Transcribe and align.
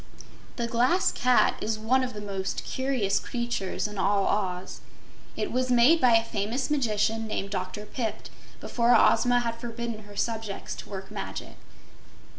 The 0.55 0.65
Glass 0.65 1.11
Cat 1.11 1.57
is 1.61 1.77
one 1.77 2.03
of 2.03 2.15
the 2.15 2.21
most 2.21 2.63
curious 2.65 3.19
creatures 3.19 3.87
in 3.87 3.99
all 3.99 4.25
Oz. 4.25 4.81
It 5.37 5.51
was 5.51 5.69
made 5.69 6.01
by 6.01 6.15
a 6.15 6.23
famous 6.23 6.71
magician 6.71 7.27
named 7.27 7.51
Dr. 7.51 7.85
Pipt 7.85 8.31
before 8.59 8.95
Ozma 8.95 9.41
had 9.41 9.59
forbidden 9.61 10.05
her 10.05 10.15
subjects 10.15 10.73
to 10.77 10.89
work 10.89 11.11
magic. 11.11 11.55